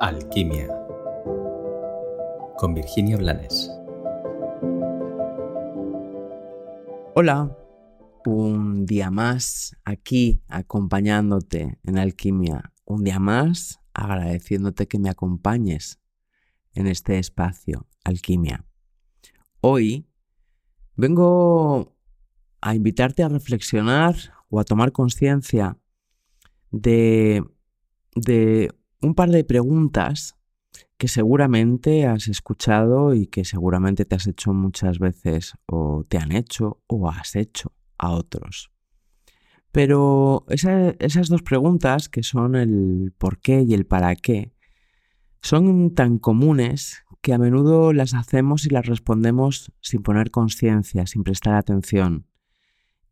Alquimia 0.00 0.68
con 2.56 2.72
Virginia 2.72 3.16
Blanes. 3.16 3.68
Hola, 7.16 7.56
un 8.24 8.86
día 8.86 9.10
más 9.10 9.76
aquí 9.84 10.40
acompañándote 10.46 11.80
en 11.82 11.98
Alquimia. 11.98 12.72
Un 12.84 13.02
día 13.02 13.18
más 13.18 13.80
agradeciéndote 13.92 14.86
que 14.86 15.00
me 15.00 15.10
acompañes 15.10 16.00
en 16.74 16.86
este 16.86 17.18
espacio, 17.18 17.88
Alquimia. 18.04 18.64
Hoy 19.60 20.06
vengo 20.94 21.96
a 22.60 22.76
invitarte 22.76 23.24
a 23.24 23.28
reflexionar 23.28 24.14
o 24.48 24.60
a 24.60 24.64
tomar 24.64 24.92
conciencia 24.92 25.76
de, 26.70 27.42
de 28.14 28.77
un 29.00 29.14
par 29.14 29.30
de 29.30 29.44
preguntas 29.44 30.36
que 30.96 31.08
seguramente 31.08 32.06
has 32.06 32.28
escuchado 32.28 33.14
y 33.14 33.26
que 33.26 33.44
seguramente 33.44 34.04
te 34.04 34.16
has 34.16 34.26
hecho 34.26 34.52
muchas 34.52 34.98
veces 34.98 35.54
o 35.66 36.04
te 36.08 36.18
han 36.18 36.32
hecho 36.32 36.82
o 36.86 37.08
has 37.08 37.36
hecho 37.36 37.72
a 37.98 38.10
otros. 38.10 38.70
Pero 39.70 40.44
esas 40.48 41.28
dos 41.28 41.42
preguntas, 41.42 42.08
que 42.08 42.22
son 42.22 42.56
el 42.56 43.12
por 43.16 43.38
qué 43.38 43.62
y 43.62 43.74
el 43.74 43.86
para 43.86 44.16
qué, 44.16 44.54
son 45.40 45.94
tan 45.94 46.18
comunes 46.18 47.04
que 47.20 47.32
a 47.32 47.38
menudo 47.38 47.92
las 47.92 48.14
hacemos 48.14 48.66
y 48.66 48.70
las 48.70 48.86
respondemos 48.86 49.72
sin 49.80 50.02
poner 50.02 50.30
conciencia, 50.30 51.06
sin 51.06 51.22
prestar 51.22 51.54
atención 51.54 52.26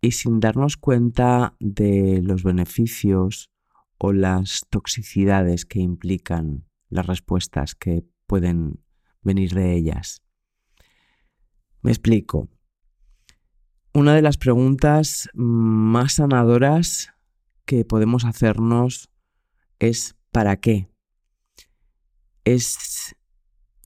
y 0.00 0.12
sin 0.12 0.40
darnos 0.40 0.76
cuenta 0.76 1.56
de 1.60 2.20
los 2.22 2.44
beneficios 2.44 3.50
o 3.98 4.12
las 4.12 4.66
toxicidades 4.70 5.64
que 5.64 5.80
implican 5.80 6.66
las 6.88 7.06
respuestas 7.06 7.74
que 7.74 8.04
pueden 8.26 8.80
venir 9.22 9.54
de 9.54 9.74
ellas. 9.74 10.22
Me 11.82 11.90
explico. 11.90 12.48
Una 13.92 14.14
de 14.14 14.22
las 14.22 14.38
preguntas 14.38 15.28
más 15.34 16.14
sanadoras 16.14 17.12
que 17.64 17.84
podemos 17.84 18.24
hacernos 18.24 19.10
es 19.78 20.16
¿para 20.32 20.56
qué? 20.56 20.88
Es 22.44 23.14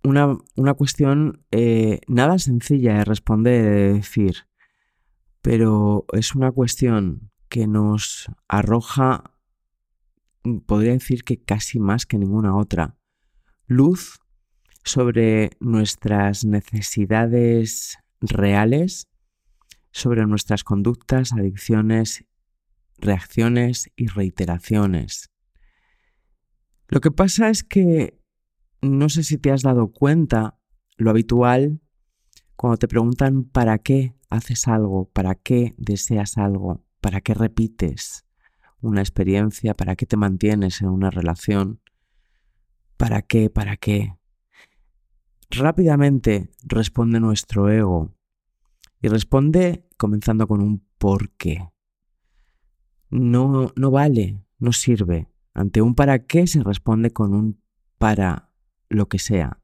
una, 0.02 0.38
cuestión 0.74 1.44
eh, 1.50 2.00
nada 2.08 2.38
sencilla 2.38 2.98
de 2.98 3.04
responder, 3.04 3.64
de 3.64 3.92
decir, 3.94 4.46
pero 5.42 6.06
es 6.12 6.34
una 6.34 6.52
cuestión 6.52 7.30
que 7.48 7.66
nos 7.66 8.30
arroja 8.48 9.37
podría 10.66 10.92
decir 10.92 11.24
que 11.24 11.40
casi 11.40 11.78
más 11.78 12.06
que 12.06 12.18
ninguna 12.18 12.56
otra, 12.56 12.96
luz 13.66 14.20
sobre 14.84 15.50
nuestras 15.60 16.44
necesidades 16.44 17.98
reales, 18.20 19.08
sobre 19.90 20.26
nuestras 20.26 20.64
conductas, 20.64 21.32
adicciones, 21.32 22.24
reacciones 22.98 23.90
y 23.96 24.06
reiteraciones. 24.06 25.30
Lo 26.88 27.00
que 27.00 27.10
pasa 27.10 27.50
es 27.50 27.62
que 27.62 28.18
no 28.80 29.08
sé 29.08 29.22
si 29.22 29.38
te 29.38 29.50
has 29.50 29.62
dado 29.62 29.92
cuenta, 29.92 30.58
lo 30.96 31.10
habitual, 31.10 31.80
cuando 32.56 32.78
te 32.78 32.88
preguntan 32.88 33.44
para 33.44 33.78
qué 33.78 34.14
haces 34.30 34.68
algo, 34.68 35.10
para 35.10 35.34
qué 35.34 35.74
deseas 35.76 36.38
algo, 36.38 36.84
para 37.00 37.20
qué 37.20 37.34
repites, 37.34 38.24
una 38.80 39.00
experiencia, 39.00 39.74
para 39.74 39.96
qué 39.96 40.06
te 40.06 40.16
mantienes 40.16 40.80
en 40.80 40.88
una 40.88 41.10
relación, 41.10 41.80
para 42.96 43.22
qué, 43.22 43.50
para 43.50 43.76
qué. 43.76 44.16
Rápidamente 45.50 46.50
responde 46.62 47.20
nuestro 47.20 47.70
ego 47.70 48.14
y 49.00 49.08
responde 49.08 49.86
comenzando 49.96 50.46
con 50.46 50.60
un 50.60 50.86
por 50.98 51.30
qué. 51.30 51.68
No, 53.10 53.72
no 53.74 53.90
vale, 53.90 54.44
no 54.58 54.72
sirve. 54.72 55.28
Ante 55.54 55.80
un 55.82 55.94
para 55.94 56.26
qué 56.26 56.46
se 56.46 56.62
responde 56.62 57.10
con 57.10 57.34
un 57.34 57.62
para 57.96 58.52
lo 58.88 59.08
que 59.08 59.18
sea. 59.18 59.60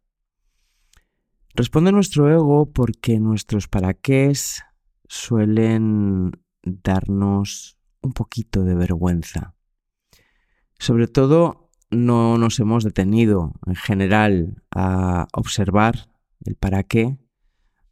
Responde 1.55 1.93
nuestro 1.93 2.33
ego 2.33 2.73
porque 2.73 3.21
nuestros 3.21 3.69
para 3.69 3.95
qué 3.95 4.33
suelen 5.07 6.33
darnos 6.63 7.79
un 8.05 8.13
poquito 8.13 8.65
de 8.65 8.75
vergüenza. 8.75 9.55
Sobre 10.79 11.09
todo, 11.09 11.71
no 11.91 12.39
nos 12.39 12.61
hemos 12.61 12.85
detenido 12.85 13.55
en 13.67 13.75
general 13.75 14.63
a 14.71 15.27
observar 15.33 16.11
el 16.45 16.57
para 16.57 16.83
qué 16.83 17.19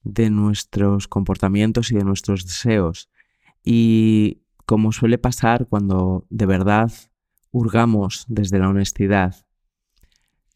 de 0.03 0.31
nuestros 0.31 1.09
comportamientos 1.09 1.93
y 1.93 1.97
de 1.97 2.05
nuestros 2.05 2.45
deseos. 2.45 3.09
Y 3.65 4.43
como 4.67 4.93
suele 4.93 5.19
pasar 5.19 5.67
cuando 5.69 6.27
de 6.29 6.47
verdad 6.47 6.93
hurgamos 7.51 8.27
desde 8.29 8.59
la 8.59 8.69
honestidad, 8.69 9.47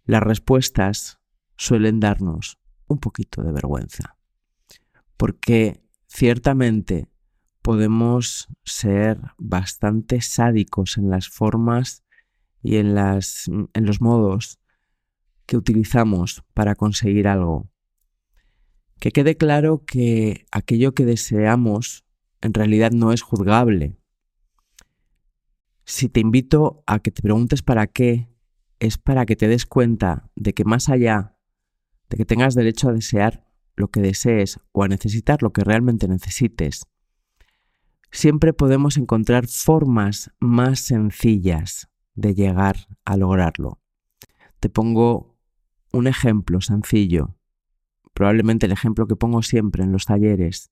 las 0.05 0.23
respuestas 0.23 1.21
suelen 1.57 2.01
darnos 2.01 2.59
un 2.89 2.99
poquito 2.99 3.43
de 3.43 3.53
vergüenza. 3.53 4.17
Porque 5.17 5.83
ciertamente 6.09 7.09
podemos 7.67 8.47
ser 8.65 9.19
bastante 9.39 10.21
sádicos 10.21 10.99
en 10.99 11.11
las 11.11 11.29
formas 11.29 12.05
y 12.63 12.77
en, 12.77 12.95
los 12.95 14.01
modos 14.01 14.61
que 15.47 15.57
utilizamos 15.57 16.45
para 16.55 16.77
conseguir 16.77 17.27
algo. 17.27 17.69
Que 19.01 19.11
quede 19.11 19.37
claro 19.37 19.85
que 19.85 20.47
aquello 20.53 20.95
que 20.95 21.05
deseamos 21.05 22.05
en 22.41 22.55
realidad 22.55 22.93
no 22.93 23.11
es 23.11 23.23
juzgable. 23.23 23.99
Si 25.85 26.09
te 26.09 26.21
invito 26.21 26.85
a 26.87 27.01
que 27.01 27.11
te 27.11 27.21
preguntes 27.21 27.63
para 27.63 27.89
qué, 27.89 28.29
es 28.79 28.97
para 28.97 29.27
que 29.27 29.35
te 29.35 29.49
des 29.49 29.67
cuenta 29.67 30.31
de 30.37 30.55
que 30.55 30.65
más 30.65 30.89
allá 30.89 31.37
de 32.11 32.17
que 32.17 32.25
tengas 32.25 32.55
derecho 32.55 32.91
a 32.91 32.93
desear 32.93 33.45
lo 33.75 33.89
que 33.89 34.01
desees 34.01 34.61
o 34.71 34.85
a 34.85 34.89
necesitar 34.89 35.43
lo 35.43 35.53
que 35.53 35.65
realmente 35.65 36.07
necesites, 36.07 36.87
siempre 38.17 38.55
podemos 38.55 38.97
encontrar 38.97 39.47
formas 39.47 40.33
más 40.41 40.81
sencillas 40.81 41.89
de 42.15 42.35
llegar 42.35 42.77
a 43.05 43.17
lograrlo. 43.17 43.79
Te 44.59 44.71
pongo 44.71 45.37
un 45.93 46.07
ejemplo 46.07 46.63
sencillo, 46.63 47.37
probablemente 48.15 48.67
el 48.67 48.73
ejemplo 48.73 49.07
que 49.07 49.17
pongo 49.17 49.43
siempre 49.43 49.85
en 49.85 49.93
los 49.93 50.07
talleres, 50.07 50.71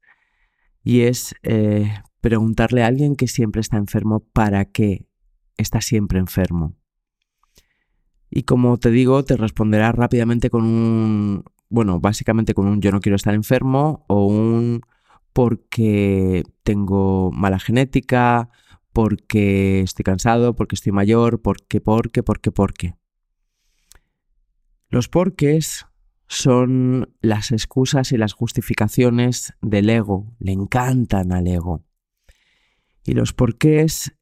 y 0.83 1.03
es 1.03 1.35
eh, 1.43 1.93
preguntarle 2.23 2.83
a 2.83 2.87
alguien 2.87 3.15
que 3.15 3.29
siempre 3.29 3.61
está 3.61 3.77
enfermo 3.77 4.21
para 4.21 4.65
qué 4.65 5.07
está 5.59 5.83
siempre 5.83 6.19
enfermo. 6.19 6.77
Y 8.31 8.45
como 8.45 8.79
te 8.79 8.91
digo, 8.91 9.23
te 9.23 9.37
responderá 9.37 9.93
rápidamente 9.93 10.49
con 10.49 10.65
un, 10.65 11.45
bueno, 11.69 12.01
básicamente 12.01 12.55
con 12.55 12.67
un 12.67 12.81
yo 12.81 12.91
no 12.91 13.01
quiero 13.01 13.17
estar 13.17 13.35
enfermo 13.35 14.07
o 14.09 14.27
un 14.27 14.81
porque 15.35 16.45
tengo 16.63 17.31
mala 17.33 17.59
genética, 17.59 18.49
porque 18.95 19.81
estoy 19.81 20.05
cansado, 20.05 20.55
porque 20.55 20.77
estoy 20.77 20.93
mayor, 20.93 21.43
porque, 21.43 21.81
porque, 21.81 22.23
porque, 22.23 22.53
porque. 22.53 22.95
Los 24.89 25.09
porques 25.09 25.87
son 26.29 27.13
las 27.21 27.51
excusas 27.51 28.13
y 28.13 28.17
las 28.17 28.33
justificaciones 28.33 29.53
del 29.61 29.91
ego, 29.91 30.33
le 30.39 30.53
encantan 30.53 31.33
al 31.33 31.49
ego. 31.49 31.85
Y 33.05 33.13
los 33.13 33.33
porqués 33.33 34.17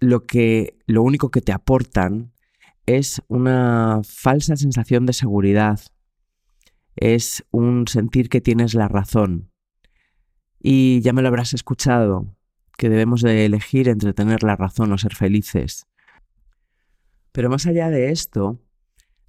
lo 0.00 0.26
que 0.26 0.76
lo 0.86 1.02
único 1.02 1.30
que 1.30 1.40
te 1.40 1.52
aportan 1.52 2.32
es 2.86 3.22
una 3.28 4.00
falsa 4.02 4.56
sensación 4.56 5.06
de 5.06 5.12
seguridad. 5.12 5.80
Es 6.96 7.44
un 7.52 7.86
sentir 7.86 8.28
que 8.28 8.40
tienes 8.40 8.74
la 8.74 8.88
razón, 8.88 9.47
y 10.60 11.00
ya 11.00 11.12
me 11.12 11.22
lo 11.22 11.28
habrás 11.28 11.54
escuchado, 11.54 12.34
que 12.76 12.88
debemos 12.88 13.22
de 13.22 13.44
elegir 13.44 13.88
entre 13.88 14.12
tener 14.12 14.42
la 14.42 14.56
razón 14.56 14.92
o 14.92 14.98
ser 14.98 15.14
felices. 15.14 15.86
Pero 17.32 17.50
más 17.50 17.66
allá 17.66 17.90
de 17.90 18.10
esto, 18.10 18.60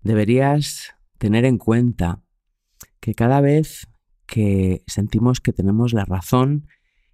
deberías 0.02 0.96
tener 1.18 1.46
en 1.46 1.58
cuenta 1.58 2.22
que 3.00 3.14
cada 3.14 3.42
vez 3.42 3.88
que 4.26 4.84
sentimos 4.88 5.42
que 5.42 5.54
tenemos 5.54 5.94
la 5.94 6.06
razón 6.06 6.68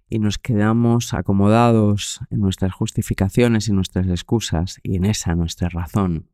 y 0.08 0.18
nos 0.18 0.38
quedamos 0.38 1.14
acomodados 1.14 2.20
en 2.30 2.40
nuestras 2.40 2.72
justificaciones 2.72 3.68
y 3.68 3.72
nuestras 3.72 4.06
excusas 4.06 4.78
y 4.82 4.96
en 4.96 5.04
esa 5.04 5.34
nuestra 5.34 5.68
razón, 5.68 6.30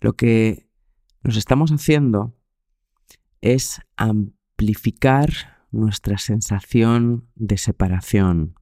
lo 0.00 0.14
que 0.14 0.68
nos 1.22 1.36
estamos 1.36 1.70
haciendo 1.70 2.36
es 3.40 3.80
amplificar 3.96 5.61
nuestra 5.72 6.18
sensación 6.18 7.28
de 7.34 7.56
separación. 7.56 8.54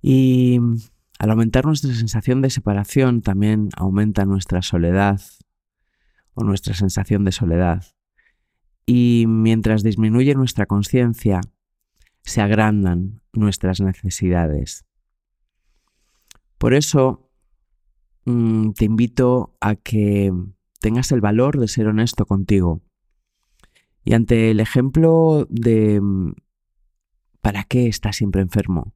Y 0.00 0.58
Al 1.18 1.30
aumentar 1.30 1.64
nuestra 1.66 1.94
sensación 1.94 2.42
de 2.42 2.50
separación, 2.50 3.22
también 3.22 3.68
aumenta 3.76 4.24
nuestra 4.24 4.60
soledad 4.60 5.20
o 6.34 6.42
nuestra 6.42 6.74
sensación 6.74 7.24
de 7.24 7.30
soledad. 7.30 7.84
Y 8.86 9.26
mientras 9.28 9.84
disminuye 9.84 10.34
nuestra 10.34 10.66
conciencia, 10.66 11.40
se 12.22 12.40
agrandan 12.40 13.20
nuestras 13.32 13.80
necesidades. 13.80 14.84
Por 16.58 16.74
eso 16.74 17.30
mm, 18.24 18.72
te 18.72 18.84
invito 18.84 19.56
a 19.60 19.76
que 19.76 20.32
tengas 20.80 21.12
el 21.12 21.20
valor 21.20 21.58
de 21.58 21.68
ser 21.68 21.86
honesto 21.86 22.26
contigo. 22.26 22.82
Y 24.04 24.14
ante 24.14 24.50
el 24.50 24.60
ejemplo 24.60 25.46
de 25.48 26.00
mm, 26.00 26.34
¿para 27.40 27.64
qué 27.64 27.86
estás 27.88 28.16
siempre 28.16 28.40
enfermo? 28.40 28.94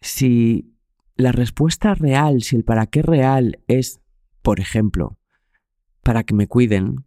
Si 0.00 0.76
la 1.16 1.32
respuesta 1.32 1.94
real, 1.94 2.42
si 2.42 2.56
el 2.56 2.64
para 2.64 2.86
qué 2.86 3.02
real 3.02 3.62
es, 3.66 4.00
por 4.42 4.60
ejemplo, 4.60 5.18
para 6.02 6.24
que 6.24 6.34
me 6.34 6.46
cuiden, 6.46 7.06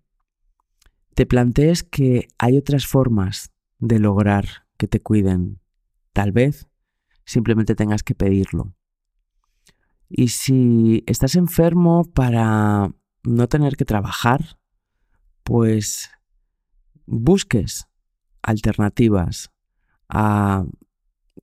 te 1.15 1.25
plantees 1.25 1.83
que 1.83 2.27
hay 2.37 2.57
otras 2.57 2.85
formas 2.85 3.51
de 3.77 3.99
lograr 3.99 4.65
que 4.77 4.87
te 4.87 5.01
cuiden. 5.01 5.61
Tal 6.13 6.31
vez 6.31 6.67
simplemente 7.25 7.75
tengas 7.75 8.03
que 8.03 8.15
pedirlo. 8.15 8.73
Y 10.09 10.29
si 10.29 11.03
estás 11.05 11.35
enfermo 11.35 12.03
para 12.03 12.91
no 13.23 13.47
tener 13.47 13.77
que 13.77 13.85
trabajar, 13.85 14.57
pues 15.43 16.09
busques 17.09 17.87
alternativas 18.41 19.51
a 20.07 20.65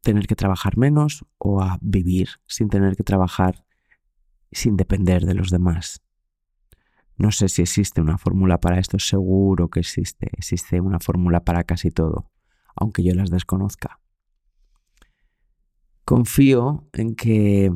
tener 0.02 0.26
que 0.26 0.36
trabajar 0.36 0.76
menos 0.76 1.24
o 1.38 1.60
a 1.60 1.78
vivir 1.80 2.28
sin 2.46 2.68
tener 2.68 2.96
que 2.96 3.02
trabajar, 3.02 3.64
sin 4.52 4.76
depender 4.76 5.26
de 5.26 5.34
los 5.34 5.50
demás. 5.50 6.02
No 7.16 7.32
sé 7.32 7.48
si 7.48 7.62
existe 7.62 8.00
una 8.00 8.18
fórmula 8.18 8.60
para 8.60 8.78
esto, 8.78 8.98
seguro 8.98 9.68
que 9.68 9.80
existe. 9.80 10.30
Existe 10.36 10.80
una 10.80 11.00
fórmula 11.00 11.44
para 11.44 11.64
casi 11.64 11.90
todo, 11.90 12.30
aunque 12.74 13.02
yo 13.02 13.14
las 13.14 13.30
desconozca. 13.30 14.00
Confío 16.04 16.88
en 16.92 17.16
que 17.16 17.72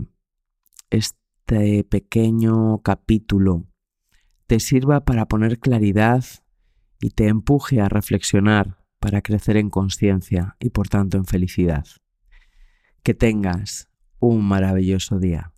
este 0.91 1.85
pequeño 1.85 2.83
capítulo 2.83 3.67
te 4.47 4.61
sirva 4.61 5.05
para 5.05 5.27
poner 5.27 5.59
claridad 5.59 6.25
y 7.01 7.11
te 7.11 7.29
empuje 7.29 7.81
a 7.81 7.89
reflexionar 7.89 8.77
para 8.99 9.23
crecer 9.23 9.57
en 9.57 9.71
conciencia 9.71 10.57
y 10.61 10.71
por 10.71 10.89
tanto 10.89 11.17
en 11.17 11.25
felicidad. 11.25 11.87
Que 13.03 13.15
tengas 13.15 13.89
un 14.19 14.45
maravilloso 14.45 15.19
día. 15.19 15.53